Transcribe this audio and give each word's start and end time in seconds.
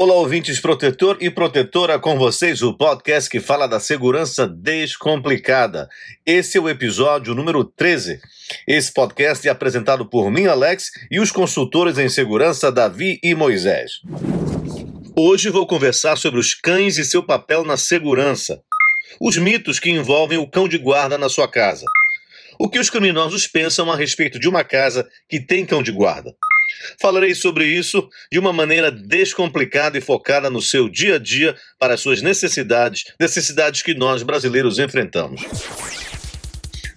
Olá, 0.00 0.14
ouvintes 0.14 0.60
protetor 0.60 1.18
e 1.20 1.28
protetora, 1.28 1.98
com 1.98 2.16
vocês 2.16 2.62
o 2.62 2.72
podcast 2.72 3.28
que 3.28 3.40
fala 3.40 3.66
da 3.66 3.80
segurança 3.80 4.46
descomplicada. 4.46 5.88
Esse 6.24 6.56
é 6.56 6.60
o 6.60 6.68
episódio 6.68 7.34
número 7.34 7.64
13. 7.64 8.20
Esse 8.64 8.94
podcast 8.94 9.48
é 9.48 9.50
apresentado 9.50 10.06
por 10.06 10.30
mim, 10.30 10.46
Alex, 10.46 10.92
e 11.10 11.18
os 11.18 11.32
consultores 11.32 11.98
em 11.98 12.08
segurança 12.08 12.70
Davi 12.70 13.18
e 13.24 13.34
Moisés. 13.34 13.94
Hoje 15.16 15.50
vou 15.50 15.66
conversar 15.66 16.16
sobre 16.16 16.38
os 16.38 16.54
cães 16.54 16.96
e 16.96 17.04
seu 17.04 17.24
papel 17.24 17.64
na 17.64 17.76
segurança. 17.76 18.62
Os 19.20 19.36
mitos 19.36 19.80
que 19.80 19.90
envolvem 19.90 20.38
o 20.38 20.48
cão 20.48 20.68
de 20.68 20.78
guarda 20.78 21.18
na 21.18 21.28
sua 21.28 21.48
casa. 21.48 21.84
O 22.56 22.68
que 22.68 22.78
os 22.78 22.88
criminosos 22.88 23.48
pensam 23.48 23.90
a 23.90 23.96
respeito 23.96 24.38
de 24.38 24.48
uma 24.48 24.62
casa 24.62 25.08
que 25.28 25.40
tem 25.40 25.66
cão 25.66 25.82
de 25.82 25.90
guarda. 25.90 26.32
Falarei 27.00 27.34
sobre 27.34 27.66
isso 27.66 28.08
de 28.30 28.38
uma 28.38 28.52
maneira 28.52 28.90
descomplicada 28.90 29.98
e 29.98 30.00
focada 30.00 30.50
no 30.50 30.62
seu 30.62 30.88
dia 30.88 31.16
a 31.16 31.18
dia 31.18 31.56
para 31.78 31.94
as 31.94 32.00
suas 32.00 32.22
necessidades, 32.22 33.04
necessidades 33.18 33.82
que 33.82 33.94
nós 33.94 34.22
brasileiros 34.22 34.78
enfrentamos. 34.78 35.42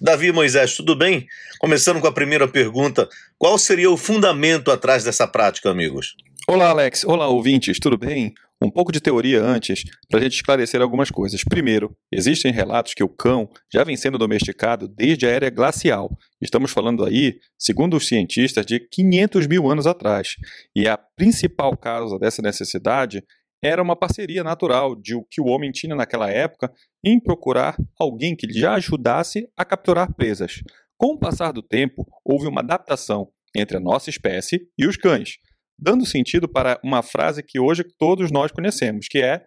Davi 0.00 0.32
Moisés, 0.32 0.74
tudo 0.74 0.96
bem? 0.96 1.26
Começando 1.60 2.00
com 2.00 2.08
a 2.08 2.12
primeira 2.12 2.48
pergunta: 2.48 3.08
qual 3.38 3.56
seria 3.56 3.90
o 3.90 3.96
fundamento 3.96 4.70
atrás 4.70 5.04
dessa 5.04 5.28
prática, 5.28 5.70
amigos? 5.70 6.16
Olá, 6.48 6.70
Alex. 6.70 7.04
Olá, 7.04 7.28
ouvintes. 7.28 7.78
Tudo 7.78 7.96
bem? 7.96 8.34
Um 8.62 8.70
pouco 8.70 8.92
de 8.92 9.00
teoria 9.00 9.42
antes, 9.42 9.82
para 10.08 10.20
a 10.20 10.22
gente 10.22 10.36
esclarecer 10.36 10.80
algumas 10.80 11.10
coisas. 11.10 11.42
Primeiro, 11.42 11.96
existem 12.12 12.52
relatos 12.52 12.94
que 12.94 13.02
o 13.02 13.08
cão 13.08 13.50
já 13.72 13.82
vem 13.82 13.96
sendo 13.96 14.16
domesticado 14.16 14.86
desde 14.86 15.26
a 15.26 15.30
era 15.30 15.50
glacial. 15.50 16.16
Estamos 16.40 16.70
falando 16.70 17.04
aí, 17.04 17.40
segundo 17.58 17.96
os 17.96 18.06
cientistas, 18.06 18.64
de 18.64 18.78
500 18.78 19.48
mil 19.48 19.68
anos 19.68 19.84
atrás. 19.84 20.36
E 20.76 20.86
a 20.86 20.96
principal 20.96 21.76
causa 21.76 22.20
dessa 22.20 22.40
necessidade 22.40 23.24
era 23.60 23.82
uma 23.82 23.96
parceria 23.96 24.44
natural 24.44 24.94
de 24.94 25.16
o 25.16 25.24
que 25.28 25.40
o 25.40 25.46
homem 25.46 25.72
tinha 25.72 25.96
naquela 25.96 26.30
época 26.30 26.72
em 27.04 27.18
procurar 27.18 27.76
alguém 27.98 28.36
que 28.36 28.46
já 28.52 28.74
ajudasse 28.74 29.48
a 29.56 29.64
capturar 29.64 30.14
presas. 30.14 30.62
Com 30.96 31.14
o 31.14 31.18
passar 31.18 31.52
do 31.52 31.62
tempo, 31.62 32.06
houve 32.24 32.46
uma 32.46 32.60
adaptação 32.60 33.26
entre 33.56 33.76
a 33.76 33.80
nossa 33.80 34.08
espécie 34.08 34.68
e 34.78 34.86
os 34.86 34.96
cães 34.96 35.38
dando 35.82 36.06
sentido 36.06 36.48
para 36.48 36.78
uma 36.84 37.02
frase 37.02 37.42
que 37.42 37.58
hoje 37.58 37.84
todos 37.98 38.30
nós 38.30 38.52
conhecemos, 38.52 39.06
que 39.10 39.18
é 39.18 39.42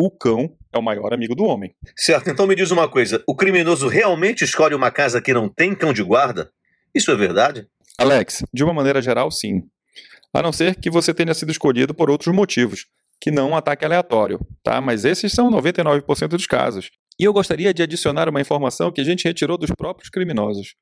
o 0.00 0.10
cão 0.10 0.56
é 0.72 0.78
o 0.78 0.82
maior 0.82 1.14
amigo 1.14 1.34
do 1.34 1.44
homem. 1.44 1.72
Certo, 1.96 2.28
então 2.30 2.46
me 2.46 2.56
diz 2.56 2.70
uma 2.70 2.88
coisa: 2.88 3.22
o 3.28 3.34
criminoso 3.34 3.86
realmente 3.86 4.44
escolhe 4.44 4.74
uma 4.74 4.90
casa 4.90 5.22
que 5.22 5.32
não 5.32 5.48
tem 5.48 5.74
cão 5.74 5.92
de 5.92 6.02
guarda? 6.02 6.50
Isso 6.94 7.10
é 7.12 7.16
verdade? 7.16 7.66
Alex, 7.96 8.42
de 8.52 8.64
uma 8.64 8.74
maneira 8.74 9.00
geral, 9.00 9.30
sim. 9.30 9.62
A 10.34 10.42
não 10.42 10.52
ser 10.52 10.74
que 10.76 10.90
você 10.90 11.14
tenha 11.14 11.34
sido 11.34 11.50
escolhido 11.50 11.94
por 11.94 12.10
outros 12.10 12.34
motivos, 12.34 12.86
que 13.20 13.30
não 13.30 13.50
um 13.50 13.56
ataque 13.56 13.84
aleatório, 13.84 14.38
tá? 14.62 14.80
Mas 14.80 15.04
esses 15.04 15.32
são 15.32 15.50
99% 15.50 16.28
dos 16.28 16.46
casos. 16.46 16.90
E 17.18 17.24
eu 17.24 17.32
gostaria 17.32 17.72
de 17.74 17.82
adicionar 17.82 18.28
uma 18.28 18.40
informação 18.40 18.92
que 18.92 19.00
a 19.00 19.04
gente 19.04 19.24
retirou 19.24 19.58
dos 19.58 19.70
próprios 19.70 20.10
criminosos. 20.10 20.74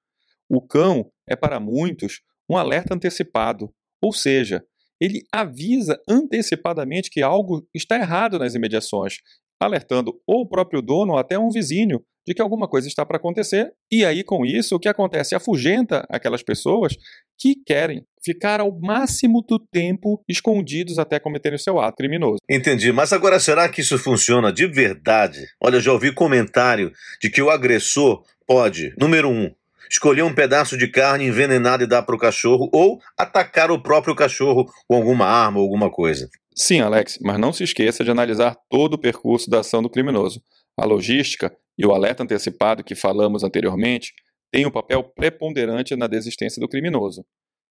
O 0.49 0.61
cão 0.61 1.11
é 1.29 1.35
para 1.35 1.59
muitos 1.59 2.21
um 2.49 2.57
alerta 2.57 2.95
antecipado, 2.95 3.73
ou 4.03 4.13
seja, 4.13 4.63
ele 5.01 5.23
avisa 5.33 5.99
antecipadamente 6.09 7.11
que 7.11 7.23
algo 7.23 7.67
está 7.75 7.97
errado 7.97 8.39
nas 8.39 8.55
imediações, 8.55 9.19
alertando 9.61 10.19
ou 10.27 10.43
o 10.43 10.49
próprio 10.49 10.83
dono 10.83 11.13
ou 11.13 11.19
até 11.19 11.39
um 11.39 11.51
vizinho 11.51 12.03
de 12.27 12.35
que 12.35 12.43
alguma 12.43 12.67
coisa 12.67 12.89
está 12.89 13.07
para 13.07 13.19
acontecer. 13.19 13.73
E 13.91 14.05
aí, 14.05 14.25
com 14.25 14.45
isso, 14.45 14.75
o 14.75 14.81
que 14.81 14.89
acontece? 14.89 15.35
Afugenta 15.35 16.05
aquelas 16.11 16.43
pessoas 16.43 16.97
que 17.39 17.55
querem 17.65 18.05
ficar 18.25 18.61
ao 18.61 18.77
máximo 18.81 19.45
do 19.49 19.59
tempo 19.59 20.21
escondidos 20.29 20.99
até 20.99 21.21
cometerem 21.21 21.55
o 21.57 21.61
seu 21.61 21.79
ato 21.79 21.97
criminoso. 21.97 22.39
Entendi, 22.51 22.91
mas 22.91 23.13
agora 23.13 23.39
será 23.39 23.69
que 23.69 23.81
isso 23.81 23.97
funciona 23.99 24.53
de 24.53 24.67
verdade? 24.67 25.47
Olha, 25.63 25.79
já 25.79 25.93
ouvi 25.93 26.13
comentário 26.13 26.91
de 27.23 27.31
que 27.31 27.41
o 27.41 27.51
agressor 27.51 28.25
pode, 28.45 28.93
número 28.99 29.29
um, 29.29 29.55
escolher 29.91 30.23
um 30.23 30.35
pedaço 30.35 30.77
de 30.77 30.89
carne 30.89 31.27
envenenada 31.27 31.85
e 31.85 31.87
dar 31.87 32.03
para 32.03 32.15
o 32.15 32.19
cachorro, 32.19 32.69
ou 32.73 33.01
atacar 33.19 33.71
o 33.71 33.83
próprio 33.83 34.15
cachorro 34.15 34.67
com 34.87 34.97
alguma 34.97 35.27
arma 35.27 35.59
ou 35.59 35.65
alguma 35.65 35.91
coisa. 35.91 36.29
Sim, 36.55 36.81
Alex, 36.81 37.19
mas 37.21 37.39
não 37.39 37.53
se 37.53 37.65
esqueça 37.65 38.03
de 38.03 38.11
analisar 38.11 38.57
todo 38.71 38.95
o 38.95 38.99
percurso 38.99 39.51
da 39.51 39.61
ação 39.61 39.83
do 39.83 39.91
criminoso. 39.91 40.43
A 40.77 40.85
logística 40.85 41.55
e 41.79 41.85
o 41.87 41.93
alerta 41.93 42.23
antecipado 42.23 42.83
que 42.83 42.95
falamos 42.95 43.45
anteriormente 43.45 44.13
têm 44.51 44.67
um 44.67 44.71
papel 44.71 45.03
preponderante 45.03 45.95
na 45.95 46.07
desistência 46.07 46.61
do 46.61 46.69
criminoso. 46.69 47.25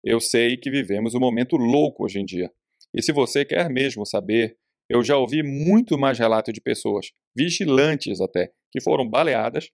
Eu 0.03 0.21
sei 0.21 0.57
que 0.57 0.71
vivemos 0.71 1.15
um 1.15 1.21
momento 1.21 1.57
louco 1.57 2.05
hoje 2.05 2.19
em 2.19 2.25
dia. 2.25 2.51
E 2.93 3.01
se 3.01 3.13
você 3.13 3.45
quer 3.45 3.71
mesmo 3.71 4.05
saber, 4.05 4.57
eu 4.89 5.03
já 5.05 5.17
ouvi 5.17 5.43
muito 5.43 5.97
mais 5.97 6.19
relatos 6.19 6.53
de 6.53 6.61
pessoas, 6.61 7.13
vigilantes 7.37 8.21
até, 8.21 8.51
que 8.71 8.81
foram 8.81 9.09
baleadas, 9.09 9.71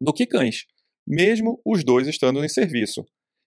do 0.00 0.12
que 0.12 0.26
cães 0.26 0.64
mesmo 1.08 1.58
os 1.64 1.82
dois 1.82 2.06
estando 2.06 2.44
em 2.44 2.48
serviço. 2.48 3.06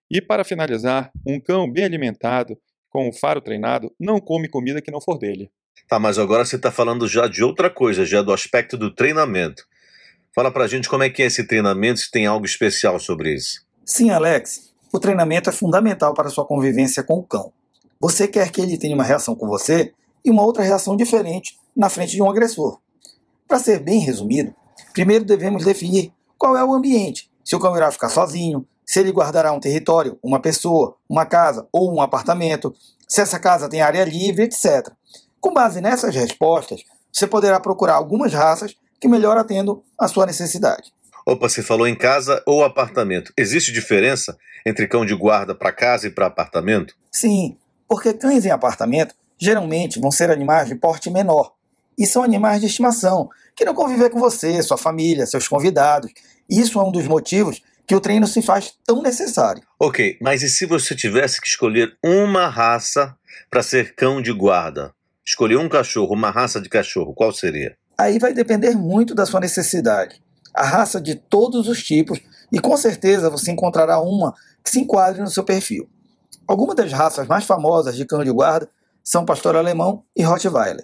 E 0.09 0.19
para 0.19 0.43
finalizar, 0.43 1.11
um 1.25 1.39
cão 1.39 1.71
bem 1.71 1.85
alimentado, 1.85 2.57
com 2.89 3.07
o 3.07 3.13
faro 3.13 3.39
treinado, 3.39 3.93
não 3.99 4.19
come 4.19 4.49
comida 4.49 4.81
que 4.81 4.91
não 4.91 4.99
for 4.99 5.17
dele. 5.17 5.49
Tá, 5.87 5.99
mas 5.99 6.17
agora 6.17 6.43
você 6.43 6.55
está 6.55 6.71
falando 6.71 7.07
já 7.07 7.27
de 7.27 7.43
outra 7.43 7.69
coisa, 7.69 8.05
já 8.05 8.21
do 8.21 8.33
aspecto 8.33 8.77
do 8.77 8.93
treinamento. 8.93 9.63
Fala 10.33 10.51
pra 10.51 10.67
gente 10.67 10.89
como 10.89 11.03
é 11.03 11.09
que 11.09 11.21
é 11.21 11.27
esse 11.27 11.45
treinamento, 11.45 11.99
se 11.99 12.11
tem 12.11 12.25
algo 12.25 12.45
especial 12.45 12.99
sobre 12.99 13.33
isso. 13.33 13.65
Sim, 13.85 14.09
Alex. 14.09 14.71
O 14.91 14.99
treinamento 14.99 15.49
é 15.49 15.53
fundamental 15.53 16.13
para 16.13 16.27
a 16.27 16.31
sua 16.31 16.45
convivência 16.45 17.03
com 17.03 17.19
o 17.19 17.23
cão. 17.23 17.53
Você 17.99 18.27
quer 18.27 18.51
que 18.51 18.59
ele 18.59 18.77
tenha 18.77 18.95
uma 18.95 19.03
reação 19.03 19.35
com 19.35 19.47
você 19.47 19.93
e 20.25 20.31
uma 20.31 20.43
outra 20.43 20.63
reação 20.63 20.97
diferente 20.97 21.57
na 21.75 21.89
frente 21.89 22.11
de 22.11 22.21
um 22.21 22.29
agressor. 22.29 22.79
Para 23.47 23.59
ser 23.59 23.79
bem 23.79 23.99
resumido, 23.99 24.53
primeiro 24.93 25.23
devemos 25.23 25.63
definir 25.63 26.11
qual 26.37 26.57
é 26.57 26.63
o 26.63 26.73
ambiente 26.73 27.30
se 27.43 27.55
o 27.55 27.59
cão 27.59 27.75
irá 27.75 27.91
ficar 27.91 28.09
sozinho, 28.09 28.65
se 28.85 28.99
ele 28.99 29.11
guardará 29.11 29.51
um 29.51 29.59
território, 29.59 30.19
uma 30.21 30.39
pessoa, 30.39 30.97
uma 31.07 31.25
casa 31.25 31.67
ou 31.71 31.93
um 31.93 32.01
apartamento, 32.01 32.73
se 33.07 33.21
essa 33.21 33.39
casa 33.39 33.69
tem 33.69 33.81
área 33.81 34.03
livre, 34.03 34.43
etc. 34.43 34.89
Com 35.39 35.53
base 35.53 35.81
nessas 35.81 36.15
respostas, 36.15 36.83
você 37.11 37.25
poderá 37.27 37.59
procurar 37.59 37.95
algumas 37.95 38.33
raças 38.33 38.75
que 38.99 39.07
melhor 39.07 39.37
atendam 39.37 39.81
à 39.97 40.07
sua 40.07 40.25
necessidade. 40.25 40.93
Opa, 41.25 41.47
você 41.47 41.61
falou 41.61 41.87
em 41.87 41.95
casa 41.95 42.41
ou 42.45 42.63
apartamento. 42.63 43.31
Existe 43.37 43.71
diferença 43.71 44.37
entre 44.65 44.87
cão 44.87 45.05
de 45.05 45.15
guarda 45.15 45.55
para 45.55 45.71
casa 45.71 46.07
e 46.07 46.11
para 46.11 46.27
apartamento? 46.27 46.95
Sim, 47.11 47.57
porque 47.87 48.13
cães 48.13 48.45
em 48.45 48.51
apartamento 48.51 49.15
geralmente 49.37 49.99
vão 49.99 50.11
ser 50.11 50.29
animais 50.29 50.67
de 50.67 50.75
porte 50.75 51.09
menor 51.09 51.53
e 51.97 52.05
são 52.05 52.23
animais 52.23 52.61
de 52.61 52.67
estimação 52.67 53.29
que 53.55 53.65
não 53.65 53.73
conviver 53.73 54.09
com 54.09 54.19
você, 54.19 54.61
sua 54.61 54.77
família, 54.77 55.25
seus 55.25 55.47
convidados 55.47 56.11
isso 56.51 56.79
é 56.79 56.83
um 56.83 56.91
dos 56.91 57.07
motivos 57.07 57.61
que 57.87 57.95
o 57.95 58.01
treino 58.01 58.27
se 58.27 58.41
faz 58.41 58.73
tão 58.85 59.01
necessário. 59.01 59.63
Ok, 59.79 60.17
mas 60.21 60.43
e 60.43 60.49
se 60.49 60.65
você 60.65 60.95
tivesse 60.95 61.39
que 61.41 61.47
escolher 61.47 61.97
uma 62.03 62.47
raça 62.47 63.15
para 63.49 63.63
ser 63.63 63.95
cão 63.95 64.21
de 64.21 64.31
guarda? 64.31 64.93
Escolher 65.25 65.57
um 65.57 65.69
cachorro, 65.69 66.13
uma 66.13 66.29
raça 66.29 66.59
de 66.59 66.69
cachorro, 66.69 67.13
qual 67.13 67.31
seria? 67.31 67.77
Aí 67.97 68.19
vai 68.19 68.33
depender 68.33 68.75
muito 68.75 69.15
da 69.15 69.25
sua 69.25 69.39
necessidade. 69.39 70.21
A 70.53 70.65
raça 70.65 70.99
de 70.99 71.15
todos 71.15 71.67
os 71.67 71.83
tipos 71.83 72.19
e 72.51 72.59
com 72.59 72.75
certeza 72.75 73.29
você 73.29 73.51
encontrará 73.51 74.01
uma 74.01 74.33
que 74.63 74.69
se 74.69 74.79
enquadre 74.79 75.21
no 75.21 75.29
seu 75.29 75.43
perfil. 75.43 75.89
Algumas 76.47 76.75
das 76.75 76.91
raças 76.91 77.27
mais 77.27 77.45
famosas 77.45 77.95
de 77.95 78.05
cão 78.05 78.23
de 78.23 78.31
guarda 78.31 78.69
são 79.03 79.25
pastor 79.25 79.55
alemão 79.55 80.03
e 80.15 80.23
Rottweiler. 80.23 80.83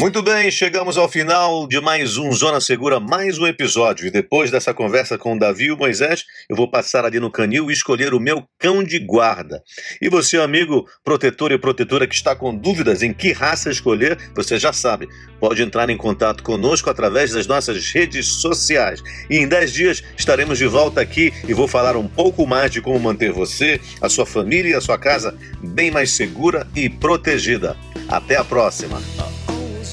Muito 0.00 0.22
bem, 0.22 0.50
chegamos 0.50 0.96
ao 0.96 1.10
final 1.10 1.68
de 1.68 1.78
mais 1.78 2.16
um 2.16 2.32
Zona 2.32 2.58
Segura, 2.58 2.98
mais 2.98 3.36
um 3.36 3.46
episódio. 3.46 4.06
E 4.06 4.10
depois 4.10 4.50
dessa 4.50 4.72
conversa 4.72 5.18
com 5.18 5.36
o 5.36 5.38
Davi 5.38 5.64
e 5.64 5.72
o 5.72 5.76
Moisés, 5.76 6.24
eu 6.48 6.56
vou 6.56 6.70
passar 6.70 7.04
ali 7.04 7.20
no 7.20 7.30
canil 7.30 7.70
e 7.70 7.74
escolher 7.74 8.14
o 8.14 8.18
meu 8.18 8.42
cão 8.58 8.82
de 8.82 8.98
guarda. 8.98 9.62
E 10.00 10.08
você, 10.08 10.38
amigo 10.38 10.88
protetor 11.04 11.52
e 11.52 11.58
protetora 11.58 12.06
que 12.06 12.14
está 12.14 12.34
com 12.34 12.56
dúvidas 12.56 13.02
em 13.02 13.12
que 13.12 13.30
raça 13.30 13.70
escolher, 13.70 14.16
você 14.34 14.58
já 14.58 14.72
sabe, 14.72 15.06
pode 15.38 15.60
entrar 15.60 15.90
em 15.90 15.98
contato 15.98 16.42
conosco 16.42 16.88
através 16.88 17.32
das 17.32 17.46
nossas 17.46 17.92
redes 17.92 18.26
sociais. 18.26 19.02
E 19.28 19.36
em 19.36 19.46
10 19.46 19.70
dias 19.70 20.02
estaremos 20.16 20.56
de 20.56 20.66
volta 20.66 21.02
aqui 21.02 21.30
e 21.46 21.52
vou 21.52 21.68
falar 21.68 21.94
um 21.94 22.08
pouco 22.08 22.46
mais 22.46 22.70
de 22.70 22.80
como 22.80 22.98
manter 22.98 23.32
você, 23.32 23.78
a 24.00 24.08
sua 24.08 24.24
família 24.24 24.70
e 24.70 24.74
a 24.74 24.80
sua 24.80 24.96
casa 24.96 25.36
bem 25.62 25.90
mais 25.90 26.10
segura 26.12 26.66
e 26.74 26.88
protegida. 26.88 27.76
Até 28.08 28.36
a 28.36 28.44
próxima! 28.44 28.98